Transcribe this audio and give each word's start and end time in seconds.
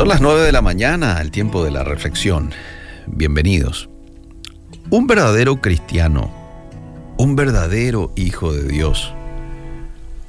Son 0.00 0.08
las 0.08 0.22
9 0.22 0.40
de 0.40 0.52
la 0.52 0.62
mañana, 0.62 1.20
el 1.20 1.30
tiempo 1.30 1.62
de 1.62 1.70
la 1.70 1.84
reflexión. 1.84 2.52
Bienvenidos. 3.06 3.90
Un 4.88 5.06
verdadero 5.06 5.60
cristiano, 5.60 6.32
un 7.18 7.36
verdadero 7.36 8.10
hijo 8.16 8.50
de 8.50 8.66
Dios, 8.66 9.12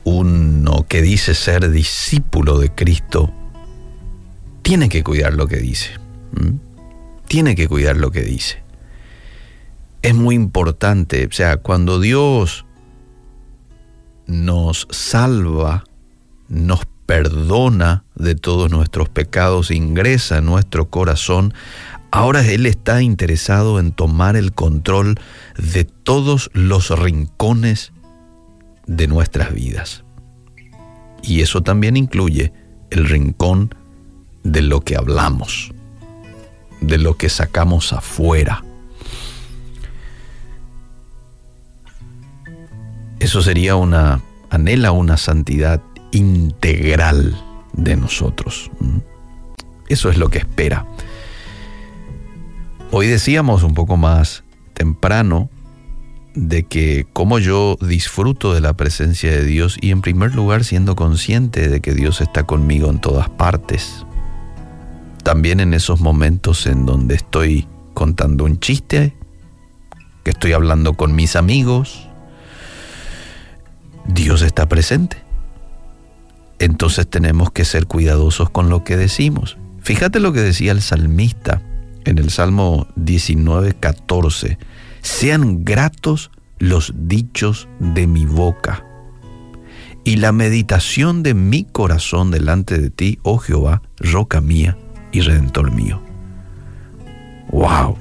uno 0.03 0.85
que 0.89 1.01
dice 1.01 1.33
ser 1.33 1.71
discípulo 1.71 2.59
de 2.59 2.69
Cristo, 2.75 3.31
tiene 4.61 4.89
que 4.89 5.05
cuidar 5.05 5.35
lo 5.35 5.47
que 5.47 5.59
dice. 5.59 5.91
Tiene 7.29 7.55
que 7.55 7.69
cuidar 7.69 7.95
lo 7.95 8.11
que 8.11 8.23
dice. 8.23 8.61
Es 10.01 10.13
muy 10.13 10.35
importante, 10.35 11.25
o 11.27 11.31
sea, 11.31 11.55
cuando 11.55 12.01
Dios 12.01 12.65
nos 14.27 14.85
salva, 14.91 15.85
nos 16.49 16.85
perdona 17.11 18.05
de 18.15 18.35
todos 18.35 18.71
nuestros 18.71 19.09
pecados, 19.09 19.69
ingresa 19.69 20.37
en 20.37 20.45
nuestro 20.45 20.89
corazón, 20.89 21.53
ahora 22.09 22.41
Él 22.41 22.65
está 22.65 23.01
interesado 23.01 23.81
en 23.81 23.91
tomar 23.91 24.37
el 24.37 24.53
control 24.53 25.19
de 25.57 25.83
todos 25.83 26.49
los 26.53 26.97
rincones 26.97 27.91
de 28.87 29.07
nuestras 29.07 29.53
vidas. 29.53 30.05
Y 31.21 31.41
eso 31.41 31.59
también 31.59 31.97
incluye 31.97 32.53
el 32.91 33.03
rincón 33.03 33.75
de 34.43 34.61
lo 34.61 34.79
que 34.79 34.95
hablamos, 34.95 35.73
de 36.79 36.97
lo 36.97 37.17
que 37.17 37.27
sacamos 37.27 37.91
afuera. 37.91 38.63
Eso 43.19 43.41
sería 43.41 43.75
una, 43.75 44.21
anhela 44.49 44.93
una 44.93 45.17
santidad 45.17 45.81
integral 46.11 47.35
de 47.73 47.95
nosotros. 47.95 48.69
Eso 49.87 50.09
es 50.09 50.17
lo 50.17 50.29
que 50.29 50.39
espera. 50.39 50.85
Hoy 52.91 53.07
decíamos 53.07 53.63
un 53.63 53.73
poco 53.73 53.97
más 53.97 54.43
temprano 54.73 55.49
de 56.33 56.63
que 56.63 57.05
como 57.11 57.39
yo 57.39 57.77
disfruto 57.81 58.53
de 58.53 58.61
la 58.61 58.73
presencia 58.73 59.31
de 59.31 59.43
Dios 59.43 59.77
y 59.81 59.91
en 59.91 60.01
primer 60.01 60.33
lugar 60.33 60.63
siendo 60.63 60.95
consciente 60.95 61.67
de 61.67 61.81
que 61.81 61.93
Dios 61.93 62.21
está 62.21 62.43
conmigo 62.43 62.89
en 62.89 62.99
todas 62.99 63.29
partes. 63.29 64.05
También 65.23 65.59
en 65.59 65.73
esos 65.73 65.99
momentos 66.01 66.67
en 66.67 66.85
donde 66.85 67.15
estoy 67.15 67.67
contando 67.93 68.45
un 68.45 68.59
chiste, 68.59 69.13
que 70.23 70.31
estoy 70.31 70.53
hablando 70.53 70.93
con 70.93 71.15
mis 71.15 71.35
amigos, 71.35 72.07
Dios 74.05 74.41
está 74.41 74.67
presente 74.67 75.30
entonces 76.61 77.07
tenemos 77.07 77.51
que 77.51 77.65
ser 77.65 77.87
cuidadosos 77.87 78.51
con 78.51 78.69
lo 78.69 78.83
que 78.83 78.95
decimos. 78.95 79.57
Fíjate 79.81 80.19
lo 80.19 80.31
que 80.31 80.41
decía 80.41 80.71
el 80.71 80.83
salmista 80.83 81.59
en 82.05 82.19
el 82.19 82.29
Salmo 82.29 82.87
19, 82.95 83.73
14. 83.79 84.59
Sean 85.01 85.65
gratos 85.65 86.29
los 86.59 86.93
dichos 86.95 87.67
de 87.79 88.05
mi 88.05 88.27
boca 88.27 88.85
y 90.03 90.17
la 90.17 90.31
meditación 90.31 91.23
de 91.23 91.33
mi 91.33 91.63
corazón 91.63 92.29
delante 92.29 92.77
de 92.77 92.91
ti, 92.91 93.17
oh 93.23 93.39
Jehová, 93.39 93.81
roca 93.97 94.39
mía 94.39 94.77
y 95.11 95.21
redentor 95.21 95.71
mío. 95.71 95.99
¡Wow! 97.49 97.97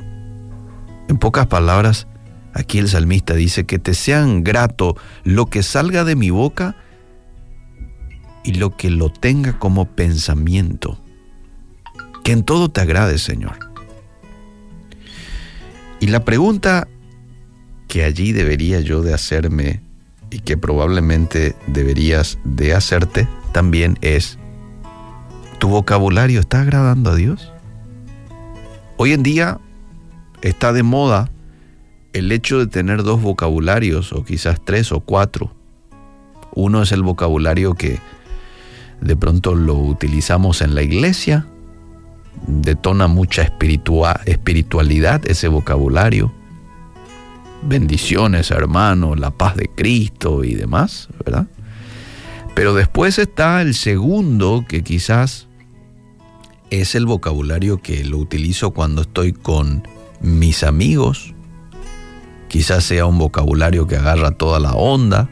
En 1.09 1.17
pocas 1.17 1.47
palabras, 1.47 2.07
aquí 2.53 2.79
el 2.79 2.91
salmista 2.91 3.33
dice 3.33 3.65
que 3.65 3.79
te 3.79 3.95
sean 3.95 4.45
grato 4.45 4.99
lo 5.25 5.47
que 5.47 5.63
salga 5.63 6.05
de 6.05 6.15
mi 6.15 6.29
boca 6.29 6.77
y 8.45 8.55
lo 8.55 8.77
que 8.77 8.91
lo 8.91 9.11
tenga 9.11 9.59
como 9.59 9.87
pensamiento. 9.87 10.99
Que 12.25 12.33
en 12.33 12.43
todo 12.43 12.71
te 12.71 12.81
agrade, 12.81 13.19
Señor. 13.19 13.59
Y 16.01 16.07
la 16.07 16.25
pregunta 16.25 16.89
que 17.89 18.05
allí 18.05 18.33
debería 18.33 18.81
yo 18.81 19.03
de 19.03 19.13
hacerme 19.13 19.83
y 20.31 20.41
que 20.41 20.57
probablemente 20.57 21.57
deberías 21.67 22.39
de 22.45 22.73
hacerte 22.73 23.29
también 23.53 23.99
es, 24.01 24.39
¿tu 25.59 25.69
vocabulario 25.69 26.41
está 26.41 26.63
agradando 26.63 27.11
a 27.11 27.17
Dios? 27.17 27.53
Hoy 28.97 29.13
en 29.13 29.23
día 29.23 29.59
está 30.41 30.73
de 30.73 30.83
moda 30.83 31.31
el 32.13 32.33
hecho 32.33 32.59
de 32.59 32.67
tener 32.67 33.03
dos 33.03 33.21
vocabularios 33.21 34.13
o 34.13 34.25
quizás 34.25 34.61
tres 34.65 34.93
o 34.93 35.01
cuatro. 35.01 35.55
Uno 36.55 36.83
es 36.83 36.93
el 36.93 37.03
vocabulario 37.03 37.75
que 37.75 37.99
de 39.01 39.17
pronto 39.17 39.55
lo 39.55 39.75
utilizamos 39.75 40.63
en 40.63 40.75
la 40.75 40.83
iglesia, 40.83 41.47
detona 42.47 43.07
mucha 43.07 43.43
espiritualidad 43.43 45.27
ese 45.27 45.49
vocabulario. 45.49 46.33
Bendiciones, 47.63 48.51
hermano, 48.51 49.17
la 49.17 49.31
paz 49.31 49.57
de 49.57 49.69
Cristo 49.69 50.45
y 50.45 50.55
demás, 50.55 51.09
¿verdad? 51.25 51.47
Pero 52.55 52.75
después 52.75 53.19
está 53.19 53.63
el 53.63 53.75
segundo, 53.75 54.65
que 54.67 54.83
quizás 54.83 55.47
es 56.71 56.95
el 56.95 57.07
vocabulario 57.07 57.83
que 57.83 58.05
lo 58.05 58.19
utilizo 58.19 58.71
cuando 58.71 59.03
estoy 59.03 59.33
con 59.33 59.87
mis 60.21 60.63
amigos. 60.63 61.35
Quizás 62.49 62.85
sea 62.85 63.07
un 63.07 63.19
vocabulario 63.19 63.87
que 63.87 63.97
agarra 63.97 64.33
toda 64.33 64.59
la 64.59 64.73
onda. 64.73 65.29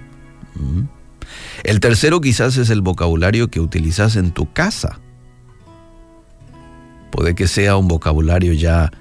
El 1.64 1.80
tercero 1.80 2.20
quizás 2.20 2.56
es 2.56 2.70
el 2.70 2.82
vocabulario 2.82 3.48
que 3.48 3.60
utilizas 3.60 4.16
en 4.16 4.32
tu 4.32 4.52
casa. 4.52 5.00
Puede 7.10 7.34
que 7.34 7.48
sea 7.48 7.76
un 7.76 7.88
vocabulario 7.88 8.52
ya 8.52 8.92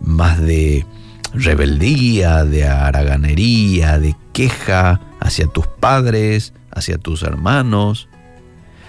más 0.00 0.40
de 0.40 0.84
rebeldía, 1.32 2.44
de 2.44 2.66
haraganería, 2.66 3.98
de 3.98 4.14
queja 4.32 5.00
hacia 5.20 5.46
tus 5.46 5.66
padres, 5.66 6.52
hacia 6.70 6.98
tus 6.98 7.22
hermanos. 7.22 8.08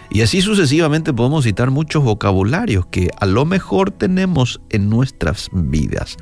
Y 0.09 0.21
así 0.21 0.41
sucesivamente 0.41 1.13
podemos 1.13 1.45
citar 1.45 1.71
muchos 1.71 2.03
vocabularios 2.03 2.85
que 2.87 3.09
a 3.19 3.25
lo 3.25 3.45
mejor 3.45 3.91
tenemos 3.91 4.61
en 4.69 4.89
nuestras 4.89 5.49
vidas. 5.51 6.17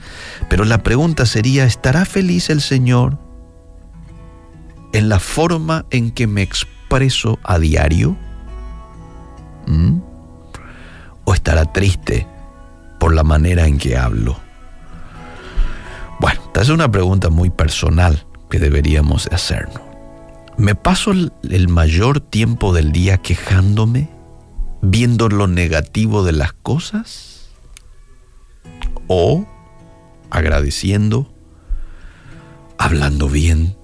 Pero 0.49 0.65
la 0.65 0.83
pregunta 0.83 1.25
sería, 1.25 1.65
¿estará 1.65 2.05
feliz 2.05 2.49
el 2.49 2.61
Señor 2.61 3.17
en 4.93 5.09
la 5.09 5.19
forma 5.19 5.85
en 5.89 6.11
que 6.11 6.27
me 6.27 6.41
expreso? 6.41 6.80
Preso 6.91 7.39
a 7.43 7.57
diario? 7.57 8.17
¿Mm? 9.65 9.99
¿O 11.23 11.33
estará 11.33 11.63
triste 11.71 12.27
por 12.99 13.15
la 13.15 13.23
manera 13.23 13.65
en 13.65 13.77
que 13.77 13.97
hablo? 13.97 14.37
Bueno, 16.19 16.41
esta 16.47 16.61
es 16.61 16.69
una 16.69 16.91
pregunta 16.91 17.29
muy 17.29 17.49
personal 17.49 18.25
que 18.49 18.59
deberíamos 18.59 19.27
hacernos. 19.31 19.81
¿Me 20.57 20.75
paso 20.75 21.13
el 21.13 21.67
mayor 21.69 22.19
tiempo 22.19 22.73
del 22.73 22.91
día 22.91 23.17
quejándome, 23.19 24.09
viendo 24.81 25.29
lo 25.29 25.47
negativo 25.47 26.25
de 26.25 26.33
las 26.33 26.51
cosas? 26.51 27.49
¿O 29.07 29.47
agradeciendo, 30.29 31.33
hablando 32.77 33.29
bien, 33.29 33.77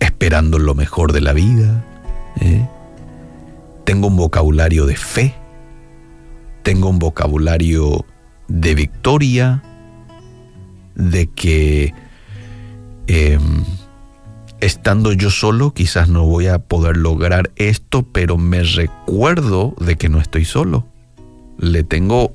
esperando 0.00 0.58
lo 0.58 0.74
mejor 0.74 1.12
de 1.12 1.20
la 1.20 1.32
vida, 1.32 1.84
¿eh? 2.40 2.68
Tengo 3.84 4.08
un 4.08 4.16
vocabulario 4.16 4.86
de 4.86 4.96
fe, 4.96 5.34
tengo 6.62 6.88
un 6.88 6.98
vocabulario 6.98 8.04
de 8.48 8.74
victoria, 8.74 9.62
de 10.94 11.26
que 11.28 11.94
em, 13.06 13.64
estando 14.60 15.12
yo 15.12 15.30
solo 15.30 15.72
quizás 15.72 16.08
no 16.08 16.24
voy 16.24 16.46
a 16.48 16.58
poder 16.58 16.96
lograr 16.96 17.52
esto, 17.56 18.02
pero 18.02 18.36
me 18.36 18.62
recuerdo 18.62 19.74
de 19.78 19.96
que 19.96 20.08
no 20.08 20.20
estoy 20.20 20.44
solo. 20.44 20.86
Le 21.58 21.84
tengo 21.84 22.34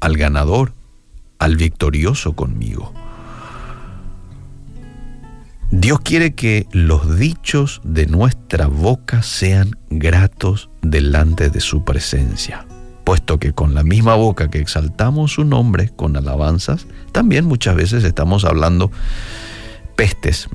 al 0.00 0.16
ganador, 0.16 0.74
al 1.38 1.56
victorioso 1.56 2.34
conmigo. 2.34 2.92
Dios 5.70 6.00
quiere 6.00 6.34
que 6.34 6.66
los 6.72 7.16
dichos 7.16 7.80
de 7.84 8.06
nuestra 8.06 8.66
boca 8.66 9.22
sean 9.22 9.78
gratos 9.88 10.68
delante 10.82 11.48
de 11.48 11.60
su 11.60 11.84
presencia, 11.84 12.66
puesto 13.04 13.38
que 13.38 13.52
con 13.52 13.72
la 13.76 13.84
misma 13.84 14.16
boca 14.16 14.50
que 14.50 14.58
exaltamos 14.58 15.34
su 15.34 15.44
nombre 15.44 15.90
con 15.94 16.16
alabanzas, 16.16 16.88
también 17.12 17.44
muchas 17.44 17.76
veces 17.76 18.02
estamos 18.02 18.44
hablando 18.44 18.90
pestes. 19.94 20.48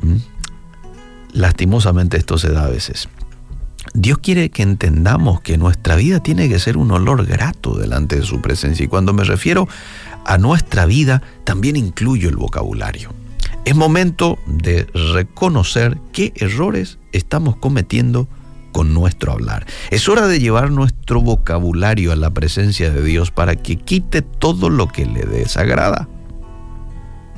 Lastimosamente 1.31 2.17
esto 2.17 2.37
se 2.37 2.51
da 2.51 2.65
a 2.65 2.69
veces. 2.69 3.07
Dios 3.93 4.17
quiere 4.17 4.49
que 4.49 4.63
entendamos 4.63 5.39
que 5.39 5.57
nuestra 5.57 5.95
vida 5.95 6.19
tiene 6.19 6.49
que 6.49 6.59
ser 6.59 6.75
un 6.75 6.91
olor 6.91 7.25
grato 7.25 7.77
delante 7.77 8.17
de 8.17 8.23
su 8.23 8.41
presencia. 8.41 8.83
Y 8.83 8.89
cuando 8.89 9.13
me 9.13 9.23
refiero 9.23 9.69
a 10.25 10.37
nuestra 10.37 10.85
vida, 10.85 11.21
también 11.45 11.77
incluyo 11.77 12.27
el 12.27 12.35
vocabulario. 12.35 13.13
Es 13.65 13.75
momento 13.75 14.37
de 14.45 14.85
reconocer 15.13 15.97
qué 16.13 16.31
errores 16.35 16.99
estamos 17.13 17.55
cometiendo 17.55 18.27
con 18.71 18.93
nuestro 18.93 19.31
hablar. 19.31 19.65
Es 19.89 20.07
hora 20.07 20.27
de 20.27 20.39
llevar 20.39 20.69
nuestro 20.69 21.19
vocabulario 21.21 22.11
a 22.11 22.15
la 22.15 22.29
presencia 22.29 22.91
de 22.91 23.01
Dios 23.01 23.31
para 23.31 23.55
que 23.55 23.77
quite 23.77 24.21
todo 24.21 24.69
lo 24.69 24.87
que 24.87 25.05
le 25.05 25.25
desagrada. 25.25 26.07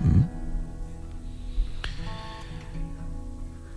¿Mm? 0.03 0.38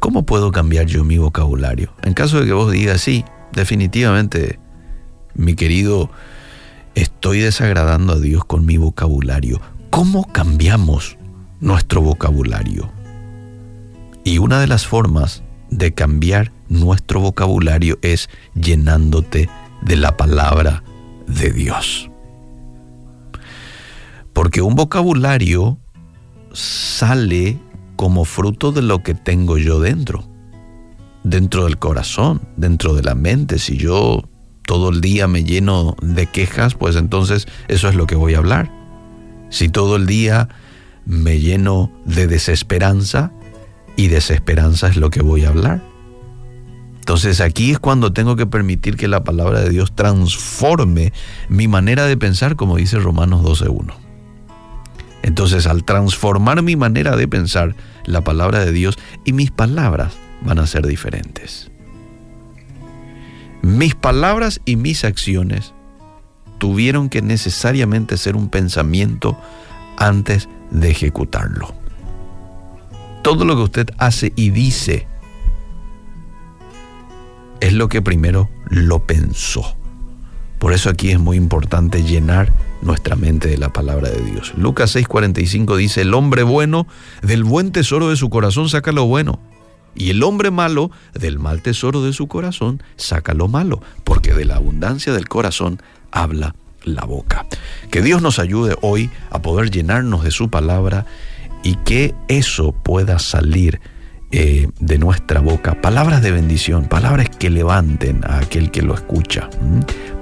¿Cómo 0.01 0.27
puedo 0.27 0.51
cambiar 0.51 0.87
yo 0.87 1.05
mi 1.05 1.19
vocabulario? 1.19 1.93
En 2.03 2.15
caso 2.15 2.41
de 2.41 2.47
que 2.47 2.53
vos 2.53 2.73
digas, 2.73 3.01
sí, 3.01 3.25
definitivamente, 3.53 4.59
mi 5.35 5.55
querido, 5.55 6.11
estoy 6.97 7.41
desagradando 7.41 8.15
a 8.15 8.19
Dios 8.19 8.45
con 8.45 8.67
mi 8.67 8.77
vocabulario. 8.77 9.61
¿Cómo 9.91 10.27
cambiamos 10.33 11.17
nuestro 11.61 12.01
vocabulario? 12.01 12.91
Y 14.25 14.39
una 14.39 14.61
de 14.61 14.67
las 14.67 14.87
formas 14.87 15.43
de 15.71 15.93
cambiar 15.93 16.53
nuestro 16.69 17.21
vocabulario 17.21 17.99
es 18.03 18.29
llenándote 18.55 19.49
de 19.83 19.97
la 19.97 20.17
palabra 20.17 20.83
de 21.27 21.51
Dios. 21.53 22.11
Porque 24.33 24.63
un 24.63 24.75
vocabulario 24.75 25.79
sale 26.53 27.59
como 27.97 28.25
fruto 28.25 28.73
de 28.73 28.83
lo 28.83 29.03
que 29.03 29.15
tengo 29.15 29.59
yo 29.59 29.81
dentro, 29.81 30.25
dentro 31.23 31.65
del 31.65 31.79
corazón, 31.79 32.41
dentro 32.57 32.95
de 32.95 33.03
la 33.03 33.15
mente. 33.15 33.59
Si 33.59 33.77
yo 33.77 34.29
todo 34.65 34.91
el 34.91 35.01
día 35.01 35.27
me 35.29 35.45
lleno 35.45 35.97
de 36.01 36.27
quejas, 36.27 36.75
pues 36.75 36.97
entonces 36.97 37.47
eso 37.69 37.89
es 37.89 37.95
lo 37.95 38.07
que 38.07 38.17
voy 38.17 38.35
a 38.35 38.39
hablar. 38.39 38.71
Si 39.51 39.69
todo 39.69 39.97
el 39.97 40.07
día 40.07 40.49
me 41.11 41.41
lleno 41.41 41.91
de 42.05 42.29
desesperanza, 42.29 43.33
y 43.97 44.09
desesperanza 44.09 44.87
es 44.89 44.97
lo 44.97 45.11
que 45.11 45.21
voy 45.21 45.45
a 45.45 45.49
hablar. 45.49 45.83
Entonces 47.01 47.41
aquí 47.41 47.73
es 47.73 47.79
cuando 47.79 48.13
tengo 48.13 48.37
que 48.37 48.47
permitir 48.47 48.97
que 48.97 49.09
la 49.09 49.25
palabra 49.25 49.61
de 49.61 49.71
Dios 49.71 49.93
transforme 49.95 51.13
mi 51.49 51.67
manera 51.67 52.07
de 52.07 52.17
pensar, 52.17 52.55
como 52.55 52.77
dice 52.77 52.99
Romanos 52.99 53.43
12.1. 53.43 53.93
Entonces 55.23 55.67
al 55.67 55.85
transformar 55.85 56.63
mi 56.63 56.77
manera 56.77 57.17
de 57.17 57.27
pensar, 57.27 57.75
la 58.05 58.23
palabra 58.23 58.65
de 58.65 58.73
Dios 58.73 58.97
y 59.25 59.33
mis 59.33 59.51
palabras 59.51 60.15
van 60.43 60.61
a 60.61 60.67
ser 60.67 60.87
diferentes. 60.87 61.71
Mis 63.63 63.95
palabras 63.97 64.61
y 64.65 64.77
mis 64.77 65.05
acciones 65.05 65.75
tuvieron 66.59 67.09
que 67.09 67.21
necesariamente 67.21 68.17
ser 68.17 68.37
un 68.37 68.49
pensamiento 68.49 69.37
antes 69.99 70.49
de 70.71 70.91
ejecutarlo. 70.91 71.75
Todo 73.23 73.45
lo 73.45 73.57
que 73.57 73.63
usted 73.63 73.91
hace 73.99 74.33
y 74.37 74.51
dice 74.51 75.07
es 77.61 77.73
lo 77.73 77.89
que 77.89 78.03
primero 78.03 78.49
lo 78.69 79.01
pensó. 79.07 79.77
Por 80.59 80.73
eso 80.73 80.91
aquí 80.91 81.11
es 81.11 81.19
muy 81.19 81.37
importante 81.37 82.03
llenar 82.03 82.53
nuestra 82.83 83.17
mente 83.17 83.49
de 83.49 83.59
la 83.59 83.71
palabra 83.71 84.11
de 84.11 84.21
Dios. 84.23 84.53
Lucas 84.57 84.95
6:45 84.95 85.77
dice, 85.77 86.03
el 86.03 86.15
hombre 86.15 86.43
bueno 86.43 86.87
del 87.23 87.45
buen 87.45 87.73
tesoro 87.73 88.09
de 88.09 88.17
su 88.17 88.31
corazón 88.31 88.69
saca 88.69 88.93
lo 88.93 89.07
bueno, 89.07 89.41
y 89.95 90.11
el 90.11 90.23
hombre 90.23 90.51
malo 90.51 90.91
del 91.15 91.39
mal 91.39 91.63
tesoro 91.63 92.03
de 92.03 92.13
su 92.13 92.29
corazón 92.29 92.83
saca 92.97 93.35
lo 93.35 93.49
malo, 93.49 93.83
porque 94.05 94.35
de 94.35 94.45
la 94.45 94.57
abundancia 94.57 95.13
del 95.13 95.29
corazón 95.29 95.81
habla 96.11 96.55
la 96.85 97.05
boca. 97.05 97.47
Que 97.91 98.03
Dios 98.03 98.23
nos 98.23 98.39
ayude 98.39 98.77
hoy 98.81 99.11
a 99.31 99.43
poder 99.43 99.71
llenarnos 99.71 100.25
de 100.25 100.31
su 100.31 100.51
palabra 100.51 101.07
y 101.63 101.77
que 101.77 102.15
eso 102.29 102.73
pueda 102.73 103.19
salir 103.19 103.81
eh, 104.33 104.69
de 104.79 104.99
nuestra 104.99 105.41
boca. 105.41 105.81
Palabras 105.81 106.23
de 106.23 106.31
bendición, 106.31 106.85
palabras 106.85 107.29
que 107.29 107.51
levanten 107.51 108.21
a 108.25 108.39
aquel 108.39 108.71
que 108.71 108.83
lo 108.83 108.95
escucha. 108.95 109.51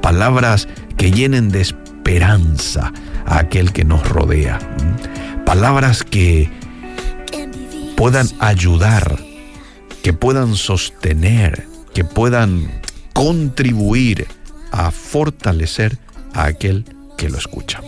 Palabras 0.00 0.69
que 0.96 1.10
llenen 1.10 1.50
de 1.50 1.60
esperanza 1.60 2.93
a 3.26 3.40
aquel 3.40 3.72
que 3.72 3.84
nos 3.84 4.08
rodea. 4.08 4.58
Palabras 5.44 6.05
que 6.05 6.50
puedan 7.96 8.28
ayudar, 8.38 9.19
que 10.02 10.12
puedan 10.12 10.55
sostener, 10.55 11.66
que 11.93 12.05
puedan 12.05 12.81
contribuir 13.12 14.26
a 14.72 14.90
fortalecer 14.90 15.99
a 16.34 16.44
aquel 16.46 16.84
que 17.16 17.28
lo 17.28 17.38
escucha. 17.38 17.80